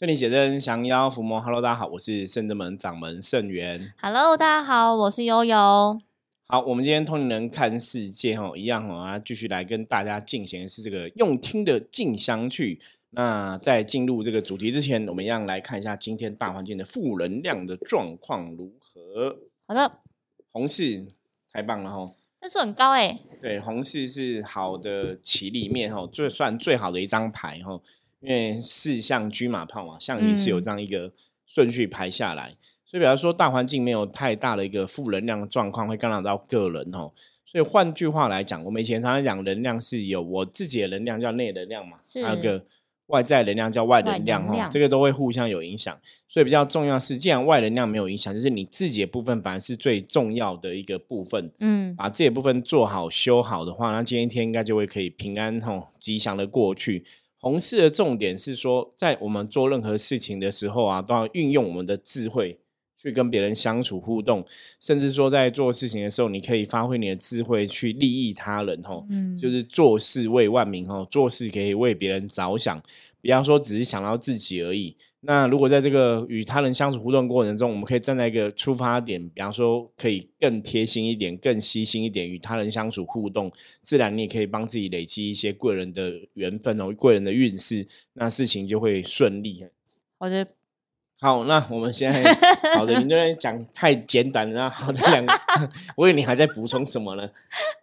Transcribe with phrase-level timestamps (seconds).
[0.00, 3.92] 这里写真降妖伏魔，Hello，大家好，我是圣真门掌门圣元。
[4.00, 6.00] Hello，大家好，我是悠悠。
[6.46, 12.80] 好，我们今天通灵人看世界哈，一样哦，啊，继续来跟大家进行的是这个用听的进香去。
[13.10, 19.36] 那在进入这个主题之前，我们一样来看一下今天大环境的负能量的状况如何。
[19.66, 19.98] 好的，
[20.50, 21.06] 红四
[21.52, 23.20] 太棒了哈，分数很高哎。
[23.38, 27.78] 对，红四是好的棋里面哈，最算最好的一张牌哈，
[28.20, 31.12] 因为四象车马炮嘛，象棋是有嗯这样一个
[31.46, 37.12] 顺序排下来，所以比方说大环境没有太大的一个负能量的状况，会干扰到个人哦。
[37.46, 42.64] 所以换句话来讲，我们以前常常讲能量是有我自己的能量叫内能量嘛，是还有个
[43.06, 45.98] 外在能量叫外能外量哦，能量这个都会互相有影响。
[46.28, 51.50] 所以比较重要是，既然外能量没有影响，就是你自己的部分反而是最重要的一个部分。
[51.58, 57.04] 嗯，把自己的部分做好、修好的话，那今天一天应该就会可以平安吼、吉祥的过去。
[57.40, 62.58] 红事的重点是说，在我们做任何事情的时候啊，都要运用我们的智慧
[62.98, 64.44] 去跟别人相处互动，
[64.78, 69.34] 甚至说在做事情的时候，你可以发挥你的智慧去利益他人哦、嗯。
[69.38, 72.78] 就是做事为万民哦，做事可以为别人着想，
[73.20, 74.96] 不要说只是想到自己而已。
[75.22, 89.62] 那如果在这个与他人相处互动过程中，我们可以站在一个出发点，比方说可以更贴心一点、更细心一点，与他人相处互动，自然你也可以帮自己累积一些贵人的缘分哦，贵人的运势，那事情就会顺利。
[90.18, 90.46] 好的，
[91.20, 92.34] 好，那我们现在
[92.74, 95.32] 好的，你这边讲太简短了，好的两个，
[95.96, 97.30] 我以为你还在补充什么呢？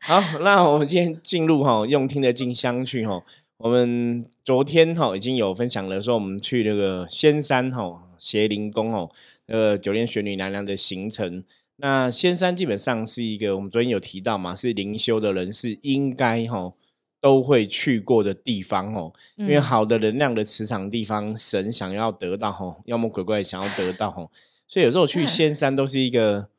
[0.02, 3.24] 好，那我们今天进入哈，用听的进香去哈。
[3.58, 9.10] 我们昨天哈已经有分享了，说我们去那个仙山哈邪灵宫哦，
[9.48, 11.44] 呃九天玄女娘娘的行程。
[11.78, 16.72] 那仙山基本上是一个我们昨天有提到嘛，是灵修的人士应该哈
[17.20, 19.12] 都会去过的地方哦。
[19.38, 24.30] 因为嗯好的能量的磁场地方，神想要得到吼，妖魔鬼怪想要得到吼，
[24.68, 26.50] 所以有时候去仙山都是一个，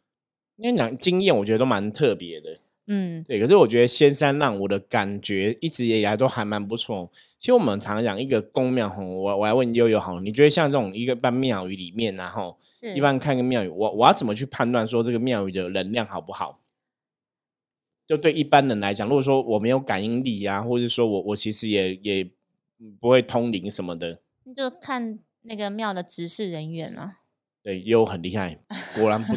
[0.57, 2.59] 因为讲经验，我觉得都蛮特别的。
[2.91, 7.11] 嗯，对，可是我觉得仙山让我的感觉一直以来都还蛮不错。
[7.39, 12.59] 其实我们常常讲一个宫庙吼，我我来问悠悠好，你觉得像这种一个般庙宇里面然后
[12.95, 16.61] 一般看个庙宇，我我要怎么去判断说这个庙宇的能量好不好？
[18.07, 22.31] 就对一般人来讲，如果说我没有感应力啊，或者说我我其实也也
[22.99, 24.19] 不会通灵什么的，
[24.57, 27.18] 就看那个庙的执事人员啊。
[27.69, 28.57] 对，悠悠很厉害，
[28.95, 29.37] 果然不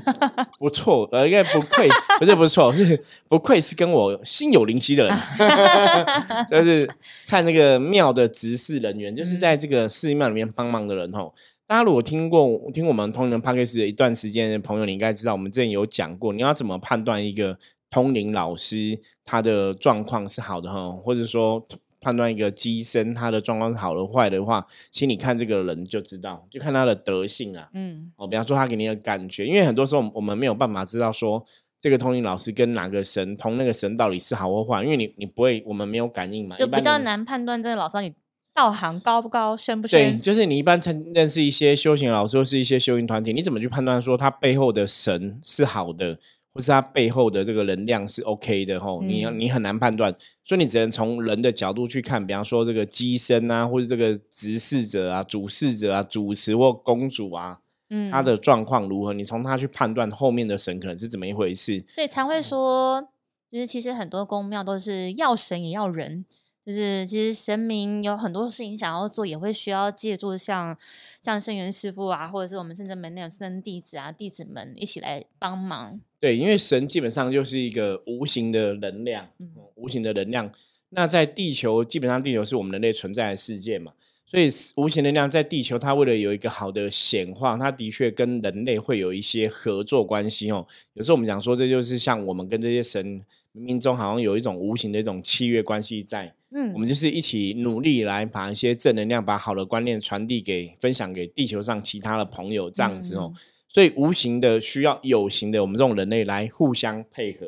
[0.58, 2.98] 不错，呃，应该不愧，不是不错，是
[3.28, 5.18] 不愧是跟我心有灵犀的人，
[6.50, 6.90] 就是
[7.28, 11.36] 看那个庙的执事人员，就是在这个寺庙里面帮忙的人吼。
[11.68, 17.58] 大家如果听过听我们通灵 p a c k a g e 的一段时间的朋友，你应该知道，我们之前有讲过，你要怎么判断一个
[17.90, 21.62] 通灵老师他的状况是好的哈，或者说
[22.02, 27.70] 判断一个机身它的状况是好的坏的话，其实你看这个人就知道，就看他的德性啊。
[27.74, 31.46] 嗯，哦，比方说他给你的感觉，因为很多时候我们没有办法知道说
[31.80, 36.68] 这个通灵老师跟哪个神通那个神到底是好或坏，因为你你不会，我们没有感应嘛，就。
[36.68, 38.14] 比较难判断这个老师你
[38.54, 40.20] 道行高不高，深不深对，深。
[40.22, 46.20] 就是你一般认认识一些修行老师或是一些修行团体，你怎么去判断说他背后的神是好的，
[46.54, 49.02] 或是他背后的这个能量是 OK 的吼？
[49.02, 50.14] 你你很难判断，
[50.44, 57.60] 所以你只能从人的角度去看，比方说这个机身啊，或者这个执事者啊、主事者啊、主持或公主啊，
[57.90, 61.84] 嗯，他的状况如何，你从他去判断后面的神可能是怎么一回事。
[61.88, 63.02] 所以才会说，
[63.50, 66.26] 就是其实很多宫庙都是要神也要人，
[66.64, 70.78] 就是其实神明有很多事情想要做，也会需要借助像
[71.20, 76.00] 像圣元师傅啊，或者是我们圣真门那种圣弟子啊、弟子们一起来帮忙。
[76.20, 79.28] 对，因为神基本上就是一个无形的能量，
[79.74, 80.52] 无形的能量。
[80.90, 83.94] 那在地球，基本上地球是我们人类存在的世界嘛，
[84.28, 90.68] 所以无形能量在地球，它为了有一个好的显化，它的确跟人类会有一些合作关系哦。
[90.94, 93.20] 有时候我们讲说，这就是像我们跟这些神
[93.56, 96.36] 冥冥中好像有一种无形的一种契约关系在。
[96.54, 103.34] 嗯我们就是一起努力来把一些正能量，把好的观念传递给、分享给地球上其他的朋友，这样子哦。
[103.68, 107.46] 所以无形的需要有形的，我们这种人类来互相配合。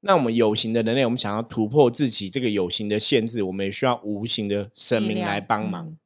[0.00, 5.86] 那我们有形的人类，我们想要突破自己这个有形的限制，我们也需要无形的神明力量来帮忙。
[5.88, 5.98] 嗯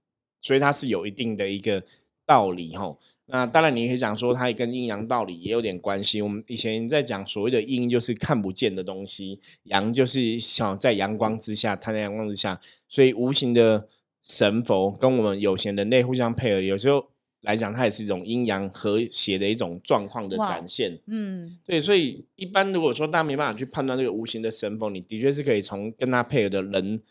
[0.42, 1.82] 所以它是有一定的一个
[2.26, 2.96] 道理哈。
[3.28, 6.22] 那当然，你可以讲说，它也跟阴阳道理也有点关系。
[6.22, 12.60] 我们以前在讲所谓的阴，就是看不见的东西；阳就是想在阳光之下，它在阳光之下。
[12.88, 13.88] 所以无形的
[14.22, 17.04] 神佛跟我们有形人类互相配合，有时候
[17.40, 20.96] 来讲，它也是一种阴阳和谐的一种状况的展现。
[21.08, 27.02] 嗯对，所以一般如果说大家没办法去判断这个无形的神佛，你的确是可以从跟他配合的人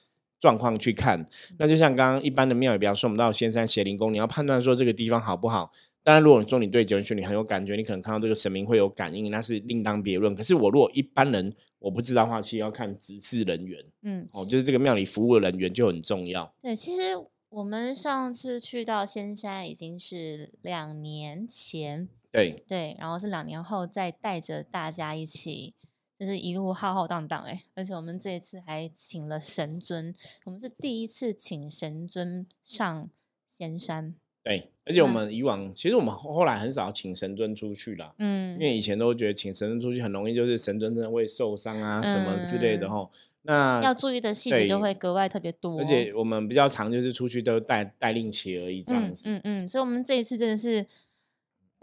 [0.45, 1.25] 状况去看。
[1.57, 5.71] 那就像刚刚一般的庙宇，比方说我们到仙山邪灵宫，你要判断说这个地方好不好。
[6.03, 10.35] 当然，如果你说你对九玄女很有感觉，你可能看到这个神明会有感应，那是另当别论。
[10.35, 16.53] 可是我如果一般人我不知道的话，其实要看执事人员，嗯，哦，就是这个庙里服务的人员就很重要。
[16.61, 17.01] 对，其实
[17.49, 25.73] 我们上次去到仙山已经是两年前，对对，然后是两年后再带着大家一起，
[26.17, 30.13] 就是一路浩浩荡荡哎，而且我们这一次还请了神尊，
[30.45, 33.09] 我们是第一次请神尊上
[33.47, 34.15] 仙山。
[34.43, 43.09] 对，而且我们以往其实我们后来很少请神尊出去啦，嗯，因为以前都觉得请神尊出去很容易，就是神尊真的会受伤啊什么之类的哈。
[43.47, 49.29] 那要注意的细节就会格外特别多，而且我们比较常就是出去都带带令旗而已这样子。
[49.29, 50.85] 嗯嗯，所以我们这一次真的是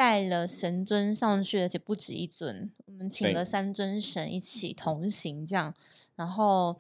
[0.03, 5.73] 带了神尊上去，而且不止一尊，我们请了三尊神一起同行这样，
[6.17, 6.77] 然后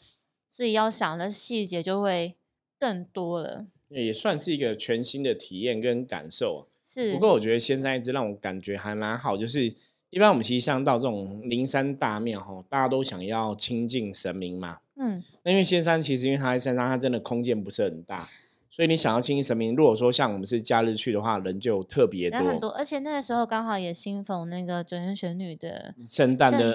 [0.48, 2.34] 所以要想的细节就会
[2.76, 3.64] 更多了。
[3.90, 6.66] 也算是一个全新的体验跟感受。
[6.84, 9.72] 是，不过我觉得仙山一直让我感觉还蛮好，就是
[10.10, 14.80] 一般我们其实像到这种灵山大庙哈，大家都想要亲近神明嘛。
[14.96, 15.22] 嗯。
[15.44, 18.28] 那因为仙山其实因为它在山上，它真的空间不是很大，
[18.74, 22.40] 所以你想要亲近神明，如果说像我们是假日去的话，人就特别多。
[22.40, 26.74] 很多，而且那个时候刚好也新逢那个九天玄女的圣诞的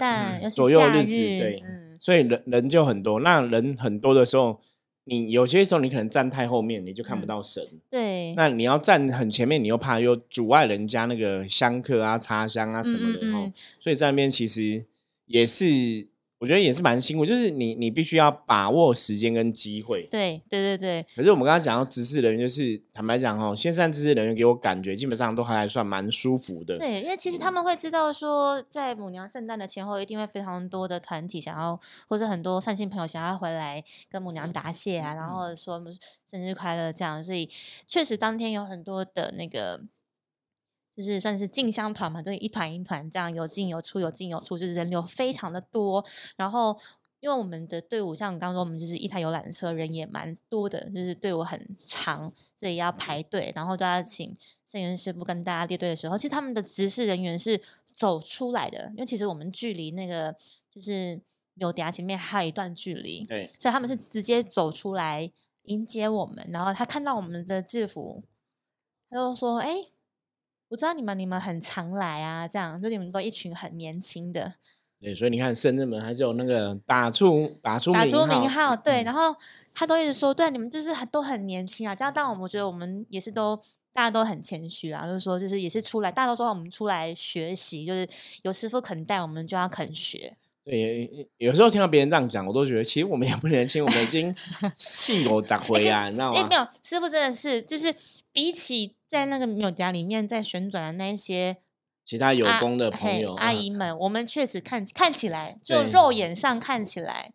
[0.52, 1.64] 左右日子，对，
[1.98, 3.20] 所以人人就很多。
[3.22, 4.62] 那人很多的时候。
[5.10, 7.66] 你有些时候你可能站太后面，你就看不到神。
[7.90, 8.34] 对。
[8.36, 13.50] 那你要站很前面，你又怕又阻碍人家那个香客啊、插香啊什么的哦。
[13.80, 14.86] 所以在那边其实
[15.26, 15.66] 也是。
[16.40, 20.08] 我觉得也是蛮辛苦，就是你你必须要把握时间跟机会。
[20.12, 21.06] 对对对对。
[21.16, 26.78] 可是我们刚刚讲到执事人员，就是坦白讲哦，线上执事人员给我感觉基本上都还算蛮舒服的。
[26.78, 35.84] 对，因为其实他们会知道说，在母娘圣诞的前后，一定会非常多的团体想要，或者很多善心朋友想要回来跟母娘答谢啊，然后说
[36.30, 37.50] 生日快乐这样，所以
[37.88, 39.82] 确实当天有很多的那个。
[40.98, 46.04] 就是算是进香团嘛，就是一团一团这样有进有出，有进有出，就是人流非常的多。
[46.36, 46.76] 然后，
[47.20, 53.54] 因为我们的队伍像刚刚说，我们就是一台游览车，人也蛮多的，就是队伍很长，所以要排队。
[53.56, 54.36] 然后都要请
[54.66, 57.62] 摄影师傅跟大家列队的时候，其实他们的执事人员是
[57.94, 60.36] 走出来的，因为其实我们距离那个
[60.72, 61.22] 就是
[61.54, 65.32] 有嗲前面还有一段距离，对，所以他们是直接走出来
[65.66, 66.44] 迎接我们。
[66.50, 68.24] 然后他看到我们的制服，
[69.12, 69.90] 他就说：“哎。”
[70.70, 74.54] 我知道你们，你们很常来啊，这样就你们都一群很年轻的。
[75.00, 79.04] 对，所以你看圣人们还是有那个打出打出打出名号，对。
[79.04, 79.36] 然后
[79.74, 81.96] 他都一直说，对，你们就是很都很年轻啊。
[81.96, 83.56] 这样，但我们觉得我们也是都
[83.94, 88.10] 大家都很谦虚啊，就是说，就是也是出来，大家都说我们出来学习，就是
[88.42, 90.36] 有师傅肯带，我们就要肯学。
[90.66, 94.36] 对，有时候听到别人这样讲，我都觉得其实我们也不年轻，我们已经
[94.74, 96.48] 戏有咋回啊，你知道吗？
[96.50, 97.96] 没有，师傅真的是就是
[98.34, 98.97] 比起。
[99.08, 101.58] 在那个庙家里面，在旋转的那些
[102.06, 107.34] 其他有功的朋友阿姨们，我们确实看看起来，就肉眼上看起来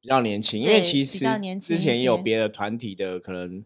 [0.00, 0.62] 比较年轻。
[0.62, 1.26] 因为其实
[1.60, 3.64] 之前也有别的团体的，可能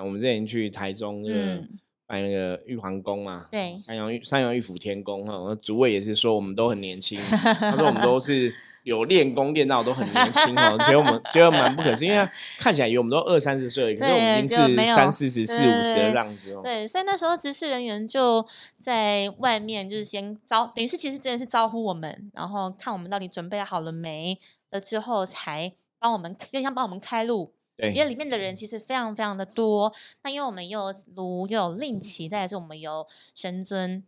[0.00, 1.64] 我们之前去台中那个
[2.06, 8.54] 拜那个玉皇宫嘛，对，三阳玉三阳玉府天宫哈，主位也是说我们都很年轻，他说我们都 是。
[8.86, 16.60] 有练功练到都很年轻哦， 觉得我们觉得蛮不可思议，因为看起来以为我们都二三十岁，可是我们已经是三四十、四五十的样子哦。
[16.62, 18.46] 对，所以那时候执事人员就
[18.80, 24.38] 在外面，就是先招，等于是其实真的是招呼我们，然后看我们到底准备好了没
[24.70, 27.52] 了之后，才帮我们，就像帮我们开路。
[27.76, 34.04] 对，因为里面的人其实非常非常的多，那因为我们又有炉，又有令旗，再是我们有神尊。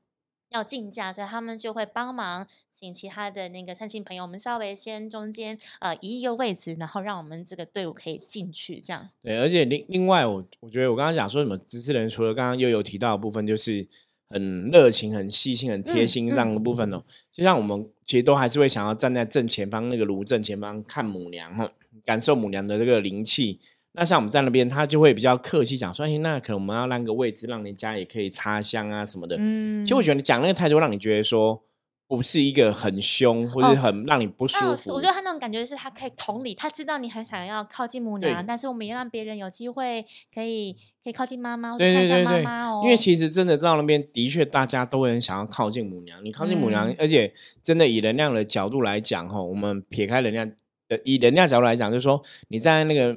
[0.51, 9.09] 要竞价，所以他们就会帮忙请其他的那个善心朋友，我们稍微先中间呃移一个位置，然后让我们这个队伍可以进去，这样。
[9.23, 13.87] 对，而且另另外，我我觉得我刚刚讲说什么支持人，除了刚刚又有提到的部分，就是
[14.31, 17.03] 很热情、很细心、很贴心这样的部分哦。
[17.31, 21.71] 就像我们其实都还是会想要站在正前方那个炉正前方看母娘哈，
[22.05, 23.61] 感受母娘的这个灵气。
[23.93, 31.61] 那像我们在那边，他就会比较客气讲说：“哎，那可能我们要让个位置，让人家也可以插香啊什么的。”嗯，其实我觉得你讲那个态度，让你觉得说
[32.07, 34.93] 不是一个很凶或者很让你不舒服。
[34.93, 42.83] 我觉得他那种感觉是他可以同理，他知道你很想要靠近母娘，但是我们也让别人有机会可以可以靠近妈妈，对对对对，哦。
[42.85, 46.25] 因为其实真的到那边，的确大家都很想要靠近母娘。
[46.25, 47.33] 你靠近母娘，而且
[47.65, 50.49] 真的以能量的角度来讲，哈，我们撇开能量。
[50.89, 53.17] 呃，以能量角度来讲，就是说你在那个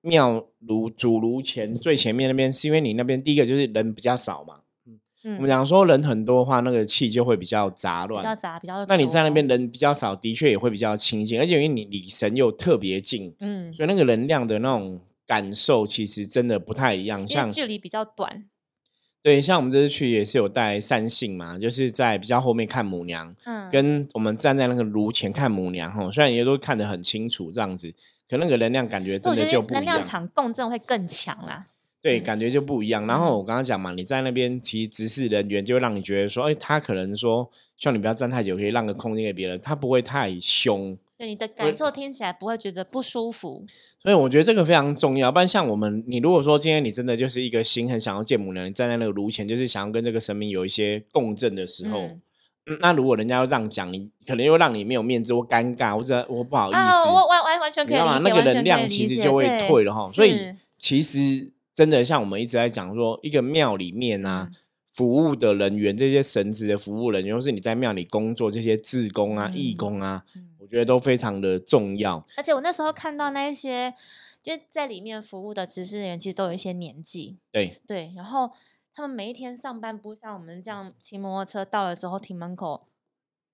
[0.00, 8.34] 庙炉主炉前最前面那边，是因为你那边第一个就是人比较少嘛，嗯，嗯我们讲说人很多的话，那个气就会比较杂乱比较。
[8.34, 17.26] 杂，比较那你在那边人比较少，的确也会比较清净，而且因为你离神又特别近，嗯，所以那个能量的那种感受其实真的不太一样。
[17.28, 18.44] 像距离比较短，
[19.22, 27.94] 对，像我们这次去也是有带善信嘛，就是在比较后面看母娘，嗯，跟我们站在那个炉前看母娘哈，虽然也都看得很清楚这样子，
[28.28, 30.02] 可那个能量感觉真的就不一样。
[30.02, 31.66] 场共振会更强啦。
[32.00, 33.06] 对，嗯感觉就不一样。
[33.06, 40.98] 然后我刚刚讲嘛，你在那边其实执事人员就会让你觉得说，哎，他可能说，希望你不要站太久，可以让个空间给别人，他不会太凶。
[41.22, 43.64] 对你的感受听起来不会觉得不舒服。
[44.02, 45.30] 所以我觉得这个非常重要。
[45.30, 52.20] 不然像我们，你如果说今天你真的就是一个心很想要见母娘，你站在那个炉前，就是想要跟这个神明有一些共振的时候，嗯
[52.66, 57.96] 嗯那如果人家要这样讲，你可能又让你没有面子或尴尬，或者我不好意思，啊，我完完完全可以？
[57.96, 60.04] 理解，那个能量其实就会退了哈。
[60.06, 64.56] 所以其实真的像我们一直在讲说，一个庙里面啊，嗯
[64.92, 70.22] 服务的人员，这些神职的服务人员，或是你在庙里工作这些志工啊、义嗯工啊，
[70.72, 72.26] 觉得都非常的重要。
[72.34, 73.92] 而且我那时候看到那一些，
[74.42, 78.50] 就在里面服务的执事人员，其实都有一些年纪，对，对，然后
[78.94, 82.88] 他们每一天上班不像我们这样骑摩托车到了之后停门口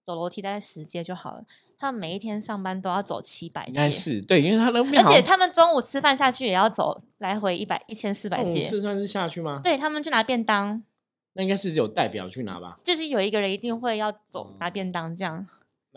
[0.04, 1.44] 走楼梯大概十阶就好了，
[1.76, 9.60] 他们每一天上班都要走七百应该，是对，因为他那边而且他们中午吃饭下去也要走来回一百一千四百阶，是算是下去吗？
[9.64, 10.84] 对他们去拿便当，
[11.32, 15.46] 那应该是只有代表去拿吧，就是有一个人一定会要走拿哦便当这样。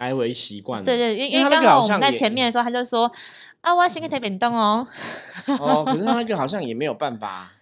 [0.02, 0.86] 来回习惯了。
[0.86, 3.10] 对对，因因为刚个好我们在前面的时候，他就说
[3.62, 4.88] 啊，我要先给台便当哦。
[5.60, 7.54] 哦，可是他那个好像也没有办法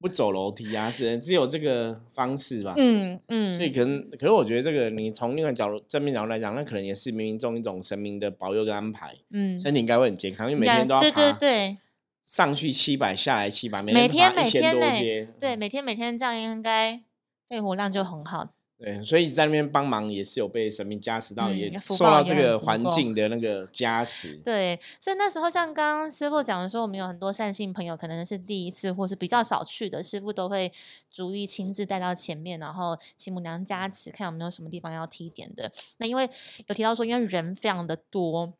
[0.00, 2.74] 不走楼梯啊，只能只有这个方式吧。
[2.76, 11.78] 嗯嗯，所以可能，可是我觉得这个你从另外角度正面角度来讲，那可能也是冥冥中一种神明的保佑跟安排，嗯，身体应该会很健康，因为每天都要对对对
[12.22, 17.00] 上去七百，下来七百，每每天每天呢多阶，对，每天每天这样应该
[17.48, 18.48] 肺活量就很好。
[18.78, 24.34] 对，所以在那边帮忙也是有被神明加持到，嗯也受到这个环境的那个加持。
[24.44, 30.70] 对，所以那时候像刚刚师傅讲的说，我们有很多善信朋友，可能是第一次或是比较少去的，师傅都会
[31.10, 35.72] 逐一亲自带到前面，然后请母娘加持，看有没有什么地方要提点的。
[35.96, 36.28] 那因为
[36.66, 38.52] 有提到说，因为人非常的多，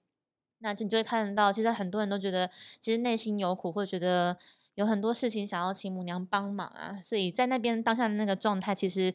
[0.60, 4.38] 那就你就会看到，其实很多人都觉得，其实内心有苦，或者觉得
[4.76, 9.12] 有很多事情想要请母娘帮忙啊，所以在那边当下的那个状态，其实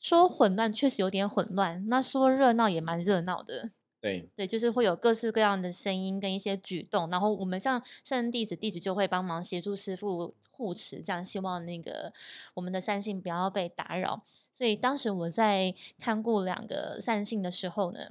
[0.00, 3.70] 说混乱确实有点混乱，那说热闹也蛮热闹的。
[4.00, 12.10] 对，对，就是会有各式各样的声音跟一些举动，然后我们像圣人弟子，弟子就会帮忙协助师傅护持，这样希望那个
[12.54, 14.24] 我们的善信不要被打扰。
[14.54, 18.08] 所以当时我在看顾两个善信的时候呢，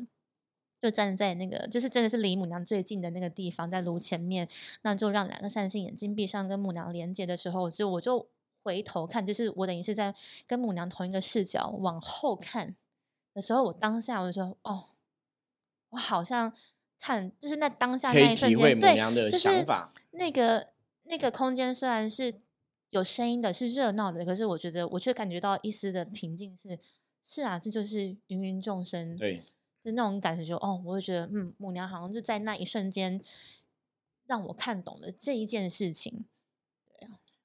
[0.80, 4.48] 就站在那个就是真的是离母娘最近的那个地方，在炉前面，
[4.84, 8.28] 那就让两个善信眼睛闭上，跟母娘连接的时候，就我就
[8.64, 10.14] 回头看，就是我等于是在
[10.48, 12.76] 跟母娘同一个视角往后看
[13.34, 14.90] 的时候，我当下我就说哦。
[15.92, 16.54] 我好像
[17.00, 19.92] 看，就是那当下那一瞬间，对，母娘的就是想法。
[20.12, 20.68] 那个
[21.06, 22.32] 那个空间虽然是
[22.92, 26.78] 有声音的，是热闹的，可是我觉得我却感觉到一丝的平静是。
[27.24, 29.44] 是啊，这就是芸芸众生，对，
[29.84, 33.20] 就那种感觉就，哦，我就觉得，嗯，母娘好像是在那一瞬间
[34.26, 36.26] 让我看懂了这一件事情。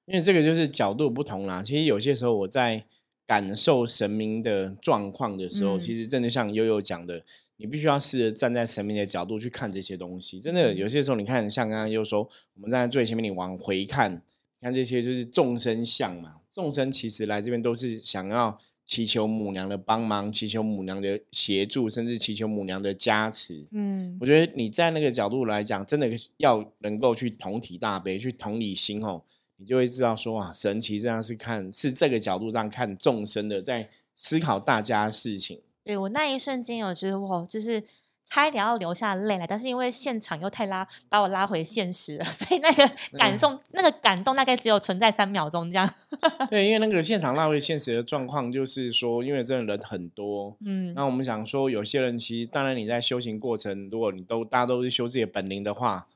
[0.07, 1.63] 因为这个就是角度不同啦。
[1.63, 2.85] 其实有些时候我在
[3.27, 7.23] 感受神明的状况的时候，嗯其实真的像悠悠讲的，
[7.57, 10.39] 你必须要试着站在神明的角度去看这些东西。
[10.39, 14.21] 真的嗯有些时候，你看像刚刚又说，我们站在最前面，你往回看，
[14.61, 16.37] 看这些就是众生相嘛。
[16.51, 23.67] 众生其实来这边都是想要祈求母娘的帮忙，祈求母娘的协助，甚至祈求母娘的加持。
[23.73, 29.23] 嗯我觉得你在那个角度来讲，真的要能够去同体大悲，去同理心哦，
[29.57, 35.61] 你就会知道说啊，神奇这样是看是这个角度上看众生的，在思考大家的事情。
[35.83, 37.83] 对我那一瞬间有觉得哇，就是
[38.27, 45.89] 差一点要流下泪来，但是因为现场又太拉把我拉回现实了， 所以那个感受、那个感动大概只有存在三秒钟这样。
[46.49, 50.57] 对，因为那个现场拉回现实的状况，就是说，因为真的人很多。
[50.65, 56.14] 嗯那我们想说，有些人其实，当然你在修行过程，如果你都大家都是修自己的本领的话，哦，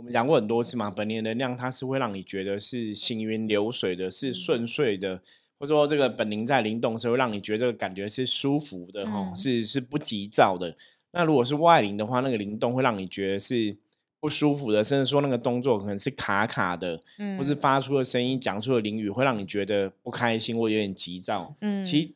[0.00, 5.20] 我们讲过很多次嘛，本灵的能量它是会让你觉得是行云流水的，是顺遂的，
[5.58, 10.74] 或者说这个本灵在灵动的时候，让你觉得这个感觉是舒服的，哈、嗯是是不急躁的。
[11.12, 13.76] 那如果是外灵的话，那个灵动会让你觉得是
[14.20, 21.54] 不舒服的，甚至说那个动作可能是卡卡的，嗯或是发出的声音、讲出的灵语，会让你觉得不开心或有点急躁。
[21.60, 22.08] 嗯其实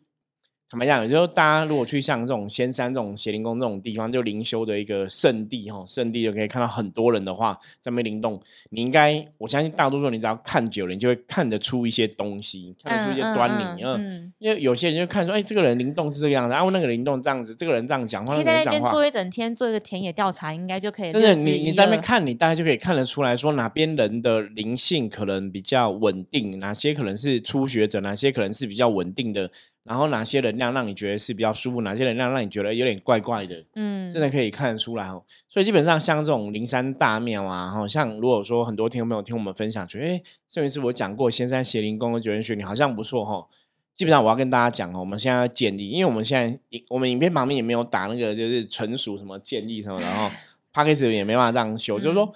[0.75, 8.43] 坦白讲，有时候大家如果去像这种仙山、这种邪灵宫这种地方，就灵修的一个圣地哈，圣地就可以看到很多人的话在那边灵动。
[8.71, 13.85] 你应该，我相信大多数你只要看久了，你就会看得出一些东西，看得出一些端倪。
[13.85, 21.13] 嗯，因为有些人就看说，哎，这个人灵动是这个样子，然后那个灵动这样子，这个人这样讲话，可以在那边做一整天，做一个田野调查，应该就可以。
[21.13, 29.49] 真的，你你在那边看，你大概就可以看得出来说，哪边人的灵性可能比较稳定，哪些可能是初学者，哪些可能是比较稳定的。
[29.85, 31.83] 然后哪些能量让你觉得是比较舒服？
[31.83, 33.63] 哪些能量让你觉得有点怪怪的？
[33.75, 35.23] 嗯，真的可以看得出来哦。
[35.47, 43.47] 所以基本上像这种灵山大庙啊，哈，像如果说很多听众朋友听我们分享，觉得哎，上一次我讲过仙山邪灵宫的九天玄女好像不错哈。
[43.95, 50.29] 基本上我要跟大家讲哦，我们现在要建立，因为我们现在我们影片旁边也没有打那个就是纯属什么建立什么， 然后
[50.73, 52.33] p a c k a g e 也没办法这样修，就是说。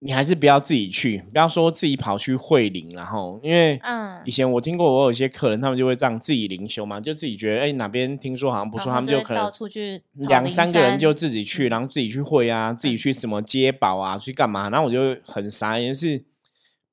[0.00, 9.50] 你还是不要自己去，不要说自己跑去会灵，然后因为嗯以前我听过，我有些客人他们就会这样自己灵修嘛，就自己觉得哎哪边听说好像不错，他们就可能
[10.28, 14.70] 两三个人就自己去，然后自己去会啊，自己去什么接宝啊，去干嘛？
[14.70, 16.24] 然后我就很傻，眼，是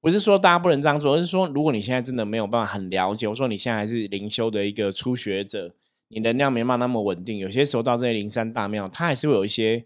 [0.01, 1.13] 不是说大家不能这样做？
[1.13, 5.75] 而是说如果你现在真的没有办法很了解，我说你现在还是灵修的一个初学者，
[6.07, 9.85] 你能量没办法那么稳定，有些时候到这些灵山大庙，它还是会有一些。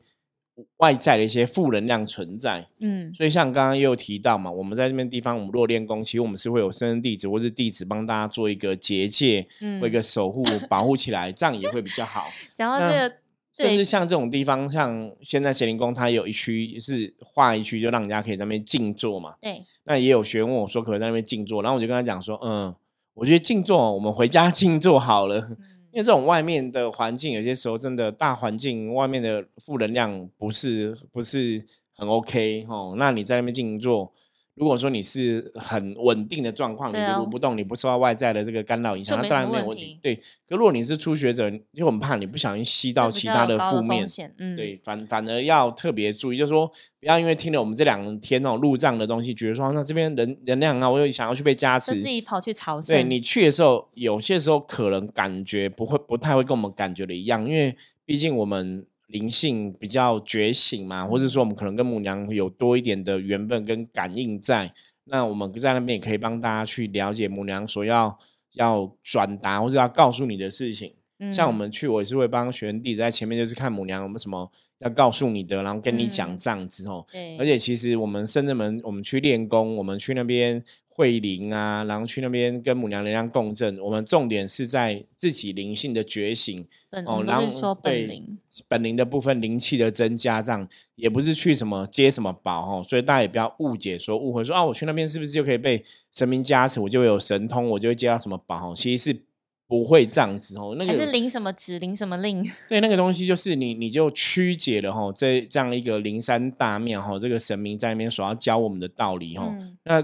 [0.78, 12.28] 外在的一些负能量存在，嗯，所以像刚刚也有提到嘛，我们在这边地方，我们若练功，其实我们是会有生人弟子或是弟子帮大家做一个结界，嗯，一个守护保护起来， 这样也会比较好。
[12.56, 13.16] 讲到这个，
[13.54, 19.36] 甚至像这种地方，像现在咸灵宫，它有一区是划一区，就让人家可以在那边静坐嘛。
[19.42, 21.62] 对，那也有学员问我说，可不可以在那边静坐？
[21.62, 22.74] 然后我就跟他讲说，嗯，
[23.16, 25.58] 我觉得静坐，我们回家静坐好了。
[25.92, 31.64] 因为这种外面的环境，有些时候真的大环境外面的负能量不是不是
[31.96, 34.14] 很 OK 哦，那你在那边静坐。
[34.60, 39.98] 如果说你是很稳定的状况，你如如不动，你不受到外在的这个干扰影响，那当然没有问题。
[40.04, 40.14] 对，
[40.46, 44.06] 可如果你是初学者，就很怕你不小心吸到其他的负面，
[44.38, 46.68] 嗯，对，反反而要特别注意，就是说
[47.00, 52.94] 不要因为听了我们这两天哦入账的东西，觉得说那这边人能量啊，我又想要去被加持，自己跑去朝圣。
[52.94, 57.74] 对你去的时候，有些时候可能感觉不会不太会跟我们感觉的一样，因为
[58.06, 58.86] 毕竟我们。
[59.10, 64.72] 灵性比较觉醒嘛，或者说我们可能跟母娘有多一点的缘分跟感应在，
[65.06, 68.18] 那我们在那边也可以帮大家去了解母娘所要
[68.54, 70.94] 要转达或者要告诉你的事情。
[71.34, 77.06] 像我们去，我也是会帮学员弟子在前面，就是看母娘有没有什么要告诉你的，然后跟你讲这样子哦。
[77.38, 80.64] 而且其实我们深圳门，我们去练功，我们去那边。
[81.00, 83.80] 会灵啊，然后去那边跟母娘能量共振。
[83.80, 86.68] 我们重点是在自己灵性的觉醒
[87.06, 88.22] 哦，然后对
[88.68, 95.82] 本灵的部分灵气的增加，这样也不是去什么接什么宝哦，所以大家也不要误解说误会说啊，我去那边是不是就可以被
[96.14, 98.76] 神明加持，我就有神通，我就会接到什么宝？
[98.76, 99.22] 其实是
[99.70, 100.76] 不会这样子哦。
[100.78, 102.44] 那个是灵什么指灵什么令？
[102.68, 109.56] 对，那个东西就是你你就曲解了哈，这这样一个灵山大庙哈，这个神明在那边所要教我们的道理哈，
[109.86, 110.04] 那。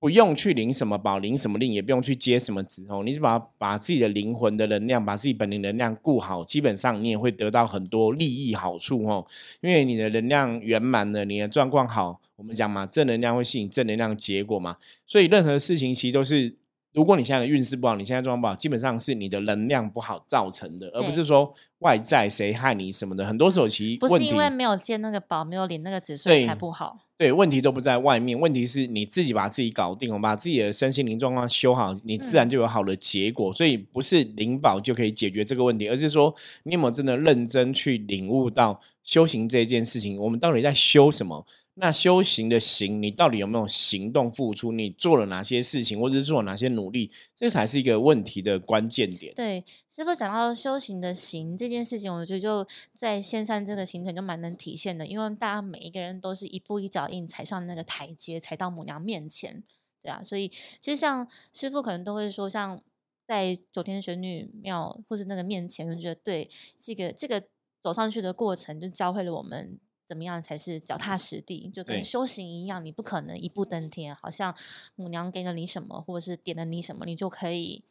[0.00, 3.02] 不用去领什么宝，领什么令，也不用去接什么职哦。
[3.02, 9.26] 你只把把自己的灵魂的能量，把自己本灵能量顾好，基本上你也会得到很多利益好处哦。
[9.62, 14.76] 因为你的能量圆满了，你的状况好，我们讲嘛，正能量会吸引正能量结果嘛。
[15.06, 16.54] 所以任何事情其实都是。
[16.94, 23.26] 如果你现在的运势不好，你现在状况不好，基本上是你的能量不好造成的，而不是说外在谁害你什么的。
[23.26, 27.00] 很多时候其实不是因为没有建那个宝，没有领那个子，所以才不好。
[27.16, 33.52] 对，问题都不在外面，问题是你自己把自己搞定，我把自己的身心灵状况修好，你自然就有好的结果。
[33.52, 36.32] 所以不是灵宝就可以解决这个问题，而是说
[36.64, 41.44] 你有没有真的认真去领悟到修行这件事情，我们到底在修什么？
[41.76, 44.70] 那修行的行，你到底有没有行动付出？
[44.70, 47.10] 你做了哪些事情，或者是做了哪些努力？
[47.34, 49.34] 这才是一个问题的关键点。
[49.34, 59.64] 对，师傅讲到修行的行这件事情，我觉得就在线上这个行程就蛮能体现的，因为大家每一个人都是一步一脚印踩上那个台阶，踩到母娘面前，
[60.00, 60.22] 对啊。
[60.22, 60.48] 所以
[60.80, 62.80] 其实像师傅可能都会说，像
[63.26, 67.42] 在九天玄女庙或是那个面前，就觉得对这个这个
[67.80, 69.80] 走上去的过程，就教会了我们。
[70.06, 71.70] 怎么样才是脚踏实地？
[71.70, 74.14] 就跟修行一样，你不可能一步登天。
[74.14, 74.54] 好像
[74.96, 77.84] 母娘给了你什么，或者是点了你什么，你就可以，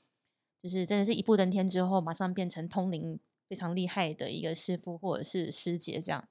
[0.62, 6.28] 就是真的是一步登天之后，马上变成通灵非常厉害的一个师傅或者是师姐这样。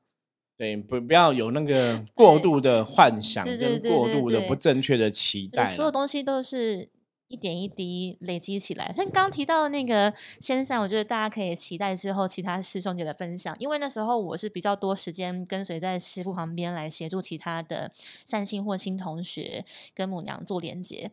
[0.56, 5.74] 对，不不要有那个 过度的幻想跟过度的不正确的期待。
[5.74, 6.88] 所有东西都是。
[7.32, 17.90] 一点一滴累积起来，像刚提到那个先生，我觉得大家可以期待之后其他师兄姐的分享，因为那时候我是比较多时间跟随在师傅旁边来协助其他的
[18.26, 19.64] 善信或新同学
[19.94, 21.10] 跟母娘做连接。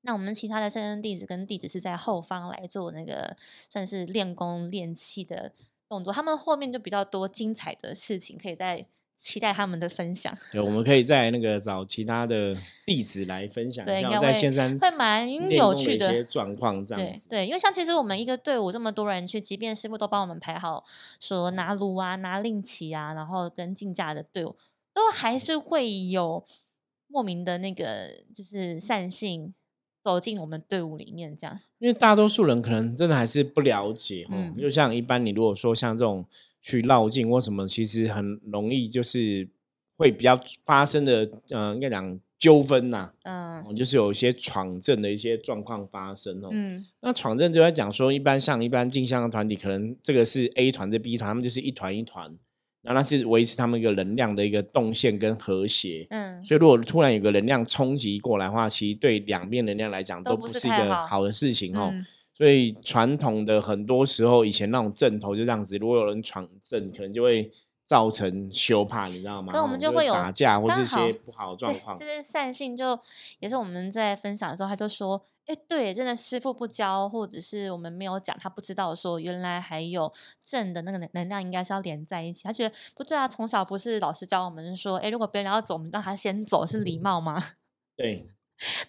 [0.00, 3.36] 那我们其他的圣人弟子跟弟子是在后方来做那个
[3.68, 5.52] 算是练功练气的
[5.88, 10.36] 动作，他们后面就比较多精彩的事情，可以在期待他们的分享。
[10.50, 17.28] 对，我们可以在那个找其他的弟子来分享一对，应下在该会线上会蛮有趣的一些状况，这样子。
[17.28, 20.84] 对对，因为像其实我们一个队伍这么多人去，即便师傅都帮我们排好，
[21.20, 24.56] 说拿炉啊、拿令旗啊，然后跟竞价的队伍，
[24.92, 26.44] 都还是会有
[27.06, 29.54] 莫名的那个就是善性
[30.02, 31.60] 走进我们队伍里面，这样。
[31.78, 36.24] 因为大多数人可能真的还是不了解哦，嗯就像一般你如果说像这种
[36.62, 39.48] 去绕境或什么，其实很容易就是
[39.96, 46.48] 会比较发生的，呃，应该讲纠纷呐、嗯哦就是有一些闯阵的一些状况发生哦。
[46.50, 52.26] 嗯那闯阵就在讲说，一般像一般镜像的团体，可能这个是 A 团，这 B 团，他们就是一团一团，
[52.82, 56.06] 然后那是维持他们一个能量的一个动线跟和谐。
[56.10, 61.90] 嗯，所以，如果突然有个能量冲击过来的话，其实对两边能量来讲都不是一个好的事情哦。
[61.92, 62.04] 嗯
[62.42, 67.48] 所以传统的很多时候，以前那种阵头就这样子，如果有人闯阵，可能就会
[67.86, 69.52] 造成羞怕，你知道吗？
[69.54, 72.04] 那我们哦就会有打架或是一些不好的状，况这。
[72.04, 72.98] 些善性就
[73.38, 80.12] 也是我们在分享的时候，他就说：“哎，对，真的师傅不教，或者是我们没有讲，他不知道说原来还有
[80.44, 82.42] 正的那个能能量应该是要连在一起。
[82.42, 87.40] 他觉得不对啊，从小不是老师教我们说，哎，如果别人要走，我们让他先走是礼貌吗？
[87.94, 88.26] 对，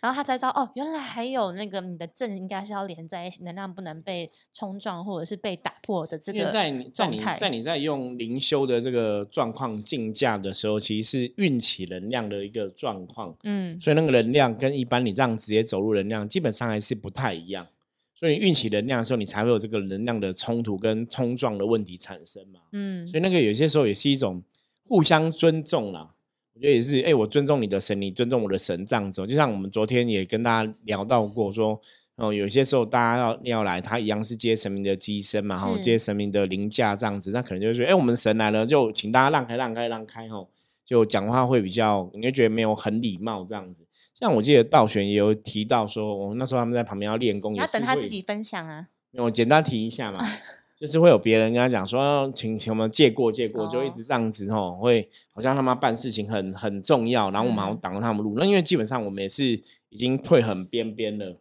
[0.02, 7.24] 然后他才知道哦，原来还有那个你的正应该是要连在一起，能量不能被冲撞或者是被打破的这个在你在你。
[7.38, 17.68] 在你在用灵修的这个状况竞价的时候，其实是运起能量的一个状况，嗯所以那个能量跟一般你这样直接走入能量，基本上还是不太一样。
[18.14, 22.60] 所以运起能量的时候，你才会有这个能量的冲突跟冲撞的问题产生嘛。
[22.72, 24.44] 嗯所以那个有些时候也是一种
[24.88, 26.14] 互相尊重啦。
[26.56, 31.80] 我觉得也是，哎、我尊重你的神，你尊重我的神，这样子哦、就像我们昨天也跟大家聊到过说，
[32.16, 40.48] 哦，有些时候大家要要来，他一样是接神明的机身嘛，然后接神明的灵驾这样子，那可能就是说，哎、我们神来了，就请大家让开，让开，让开，吼，
[40.86, 43.84] 就讲话会比较，你会觉得没有很礼貌这样子。
[44.14, 48.88] 像我记得道玄也有提到说，我、那时候他们在旁边要练功，要也是会等他自己分享啊。
[49.14, 50.20] 我简单提一下嘛，
[50.76, 58.34] 就是会有别人跟他讲说，请请我们借过借过，就一哦直这样子哦，会好像他们办事情很很重要，然后我们好挡了他们路。
[58.38, 59.44] 那因为基本上我们也是
[59.90, 61.38] 已经退很边边了，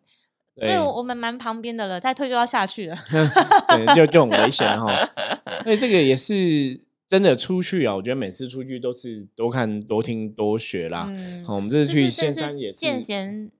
[0.54, 2.96] 对对，我我们蛮旁边的了，再退就要下去了。
[3.68, 5.10] 对，就就很危险哈。
[5.64, 11.10] 所以这个也是真的出去啊，我觉得每次出去都是多看多听多学啦。
[11.14, 13.50] 嗯好，我们这次就是去仙真山也是见贤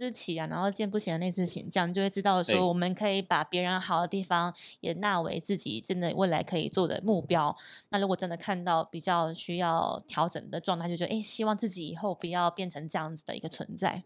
[0.00, 7.54] 思齐啊，然后见不贤的内自省，这样就会知道对说我们可以把别人好的地方也纳为自己真的未来可以做的目标。
[7.90, 14.02] 那如果真的看到比较需要调整的状态，就觉得哎，希望自己以后不要变成这样子的一个存在。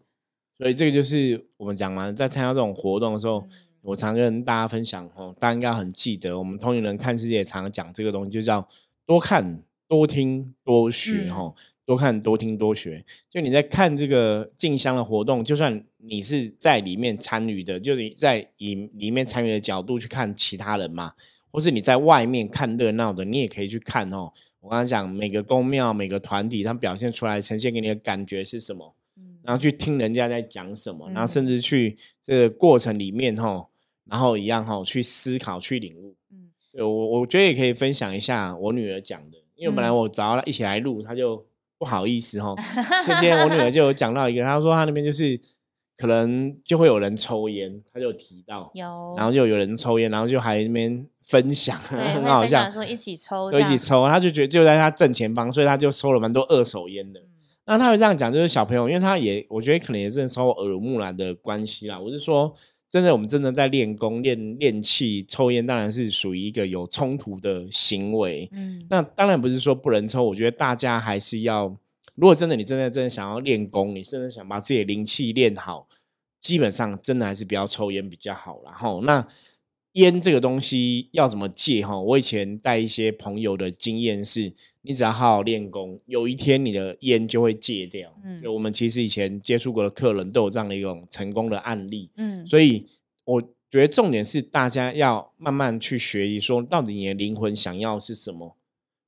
[0.57, 3.49] 所以这个就是我们讲嘛，在参加这种活动的时候，嗯
[3.85, 8.67] 我常跟大家分享哦，大家应该很记得，我们通灵人看世界常讲这个东西，就叫
[9.05, 13.03] 多看、多听、多学嗯哦，多看、多听、多学。
[13.29, 21.13] 就你在看这个进香的活动，就算你是在里面参与的，就你在以里面参与的角度去看其他人嘛，
[21.51, 24.31] 或是你在外面看热闹的，你也可以去看哦。
[24.59, 28.95] 我刚刚讲每个宫庙、每个团体，它表现出来呈现给你的感觉是什么？
[29.17, 33.67] 嗯然后去听人家在讲什么，然后嗯甚至去这个过程里面哈，
[34.05, 36.15] 然后一样哈去思考、去领悟。
[36.31, 41.45] 嗯对我我觉得也可以分享一下我女儿讲的，因为本来嗯我找他一起来录，他就
[41.77, 42.55] 不好意思哈。
[43.05, 45.39] 今天我女儿就有讲到一个，她说她那边就是
[45.97, 53.77] 可能就会有人抽烟，她就有提到，有，然后就有人抽烟，然后就还那边分享，对 很好笑会分享，说一起抽，就一起。
[53.77, 57.19] 抽，她就觉得就在她正前方，所以她就抽了蛮多二手烟的。
[57.19, 57.23] 嗯
[57.67, 61.99] 那他会这样讲，就是小朋友，因为他也，我觉得可能也是受耳濡目染的关系啦。
[61.99, 62.53] 我是说，
[62.95, 68.47] 真的，我们真的在练功、练练气，抽烟当然是属于一个有冲突的行为。
[68.53, 71.67] 嗯那当然不是说不能抽，我觉得大家还是要，
[72.15, 75.89] 如果真的你真的真的想要练功，你真的想把自己的灵气练好，
[76.39, 79.27] 基本上真的还是不要抽烟比较好然后，那
[79.95, 81.85] 烟这个东西要怎么戒？
[81.85, 84.53] 哈，我以前带一些朋友的经验是，
[84.85, 88.13] 你只要好好练功，有一天你的烟就会戒掉。
[88.23, 92.85] 嗯我们其实以前接触过的客人都有这样的一种成功的案例，嗯，所以
[93.23, 98.55] 我觉得重点是大家要慢慢去学习，说到底你的灵魂想要是什么，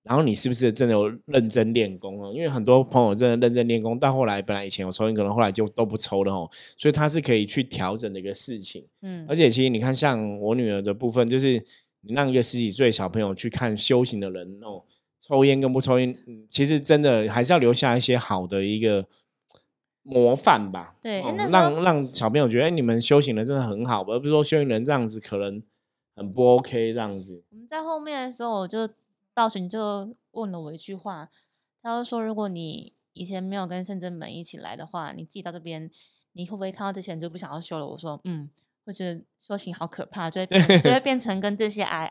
[0.03, 2.33] 然后你是不是真的有认真练功哦？
[2.33, 8.83] 因为很多朋友真的认真练功，到后来本来以前有抽烟，可能后来就都不抽了哦，所以它是可以去调整的一个事情。
[9.01, 11.61] 嗯而且其实你看，像我女儿的部分，就是
[12.01, 14.83] 你让一个十几岁小朋友去看修行的人哦，
[15.19, 19.05] 抽烟跟不抽烟，嗯其实真的还是要留下一些好的一个
[20.03, 20.95] 模范吧。
[21.01, 25.61] 对让让小朋友觉得、哎你们修行的真的很好，而不是说修行人这样子可能
[26.15, 27.43] 很不 OK 这样子。
[27.49, 28.89] 我们在后面的时候，我就
[29.33, 31.29] 道群就问了我一句话，
[31.81, 35.89] 他就说：如果你以前没有跟圣真门一起来的话，你自己到这边，
[36.33, 37.85] 你会不会看到这些人就不想要修了？
[37.85, 38.49] 我说：嗯，
[38.85, 42.09] 会觉得修行好可怕，就会变就会变成跟这些阿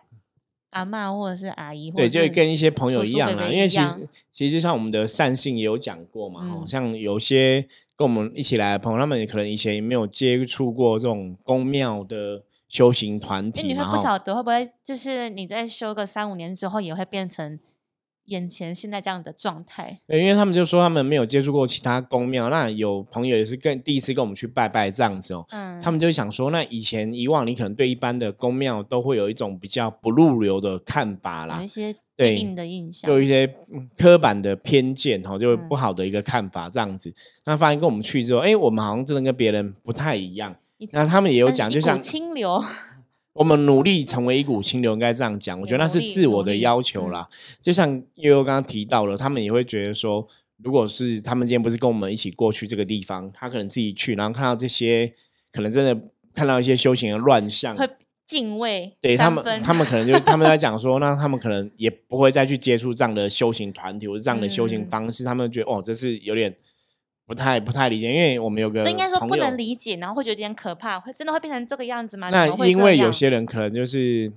[0.70, 17.58] 阿妈或者是阿姨，对，就是跟一些朋友一样啦，因为其实其实像我们的善信也有讲过嘛，像有些跟我们一起来的朋友，他们可能以前也没有接触过这种宫庙的修行团体你会不晓得会不会就是你在修个三五年之后，也会变成
[18.26, 19.98] 眼前现在这样的状态。
[20.06, 37.12] 对，因为他们就说他们没有接触过其他宫庙，那有朋友也是跟第一次跟我们去拜拜这样子哦，嗯，他们就想说，那以前以往你可能对一般的宫庙都会有一种比较不入流的看法啦有一，些对既定的印象，就有一些嗯刻板的偏见哈，就嗯不好的一个看法这样子。
[37.44, 40.54] 那发现跟我们去之后，哎，我们好像真的跟别人不太一样。
[40.92, 42.62] 那他们也有讲，就像清流，
[43.36, 45.60] 我们努力成为一股清流，应该这样讲。
[45.60, 47.28] 我觉得那是自我的要求啦。
[47.60, 50.26] 就像悠悠刚刚提到了，他们也会觉得说，
[50.62, 55.12] 如果是他们今天不是跟我们一起过去这个地方，他可能自己去，然后看到这些，
[55.52, 57.88] 可能真的看到一些修行的乱象，会
[58.26, 66.52] 敬畏对他们，他们可能就他们在讲说， 那他们可能也不会再去接触这样的修行团体或者这样的修行嗯方式，他们觉得哦，这是有点
[67.26, 72.30] 不太不太理解，因为我们有个对应该说不能理解，然后会觉得有点可怕，会真的会变成这个样子吗？
[72.30, 74.28] 那因为有些人可能就是，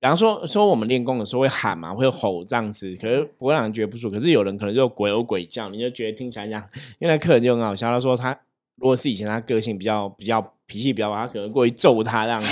[0.00, 4.14] 比方说说我们练功的时候会喊嘛，会吼这样子，可是不会让人觉得不舒服。
[4.14, 6.66] 可是有人可能就鬼吼鬼叫，你就觉得听起来这样。
[6.98, 8.38] 因为那客人就很好笑，他说他
[8.76, 12.42] 如果是以前他个性比较比较脾气比较好，他可能过去揍他这样，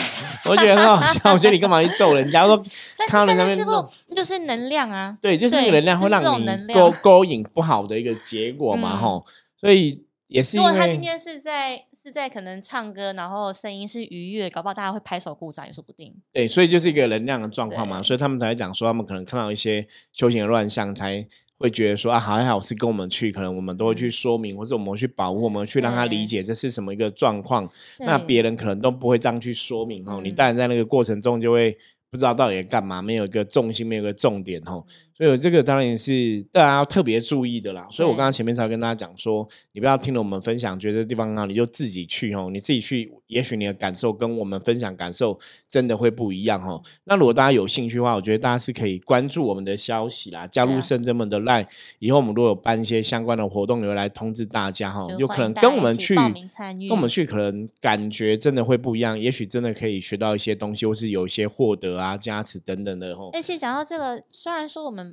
[0.44, 1.32] 我觉得很好笑。
[1.32, 2.42] 我觉得你干嘛去揍人家？
[2.42, 2.64] 我说
[2.96, 9.26] 但看到人家但是师那边弄傅就是能量啊，对，就是那个能量会让你勾勾引不好的一个结果嘛，嗯吼、
[9.60, 16.12] 所以也是因如果他今天是在是在可能唱歌，然后声音是愉悦，搞不好大家会拍手鼓掌也说不定。
[16.32, 21.26] 对，所以就是一个能量的状况嘛，所以他们才会讲说，他们可能看到一些修行的乱象，才
[21.62, 27.70] 会觉得说啊，还好是跟我们去，可能我们都会去嗯说明，或者我们去保护，我们去让他理解这是什么一个状况。
[28.00, 31.76] 那别人可能都不会这样去说明哦，你嗯当然在那个过程中就会
[32.10, 34.84] 不知道到底在干嘛，没有一个重心，没有一个重点哦。
[35.26, 37.86] 所以这个当然也是大家要特别注意的啦。
[37.90, 42.50] 所以我刚刚前面才跟大家讲说，你不要听了我们分享，觉得这地方很好，你就自己去哦。
[42.52, 46.82] 你自己去，也许你的感受跟我们分享感受真的会不一样哦。
[47.04, 51.66] 那如果大家有兴趣的话，我觉得大家是可以关注我们的消息啦，加入圣真门的 line，
[52.00, 55.06] 以后我们如果有办一些相关的活动，也会来通知大家哈。
[55.10, 63.30] 就有可能跟我们去跟我们去可能感觉真的会不一样，也许真的可以学到一些东西，或是有一些获得啊、加持等等的哦。
[63.32, 65.11] 而且讲到这个，虽然说我们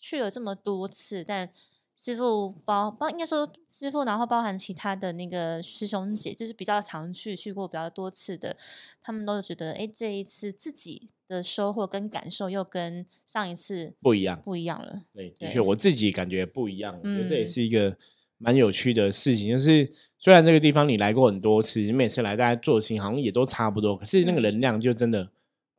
[0.00, 1.48] 去了这么多次，但
[1.96, 8.56] 师傅包包应该说师傅，然后包含其他的那个师兄姐，就是比较常去去过比较多次的，
[9.02, 15.02] 他们都觉得，哎，这一次自己的收获跟感受又跟上一次不一样，不一样了。
[15.12, 17.94] 对，的确我自己感觉不一样，我觉得这也嗯是一个
[18.38, 19.50] 蛮有趣的事情。
[19.50, 19.86] 就是
[20.18, 25.30] 虽然这个地方你来过很多次，你每次来大家做的事情好像也都差不多，可是那个嗯能量就真的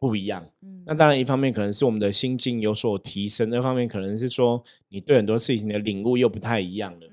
[0.02, 0.44] 不一样。
[0.64, 7.08] 嗯那当然，一方面可能是我们的心境有所提升，二方面可能是说你对很多事情的领悟又不太一样了。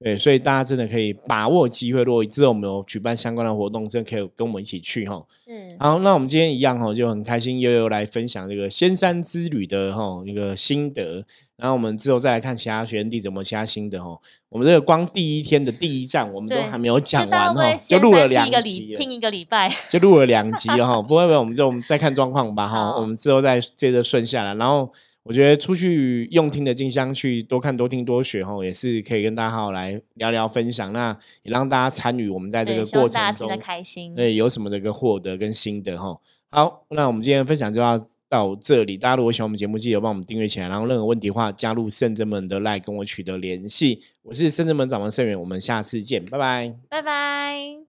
[0.00, 5.22] 嗯对，所以大家真的可以把握机会，如果之后我们有举办相关的活动，真的可以跟我们一起去哈。
[5.44, 11.22] 是好，那我们今天一样哈，就很开心悠悠来分享这个仙山之旅的哈一个心得，
[11.58, 14.18] 然后我们之后再来看其他学生弟怎么其他心得哈。
[14.48, 24.54] 我们这个光第一天的第一站，我们都对还没有讲完哈，就录了两集听一个礼拜，就录了两集了哈， 不会不会，我们就我们再看状况吧哈，我们之后再接着顺下来。
[24.54, 24.90] 然后
[25.22, 34.14] 我觉得出去用听的静香去多看多听多学哈，也是可以跟大家好好来聊聊分享，那也让大家参与我们在这对，个过程中大家听得开心。
[34.14, 36.18] 对有什么的一个获得跟心得哈。
[36.52, 37.96] 好，那我们今天分享就要
[38.28, 38.96] 到这里。
[38.96, 40.68] 大家如果喜欢我们节目，记得帮我们订阅起来。
[40.68, 44.02] 然后任何问题的话，加入圣真门的 line 跟我取得联系。
[44.22, 46.74] 我是圣真门掌门圣元，我们下次见，拜拜。
[46.88, 47.89] 拜拜。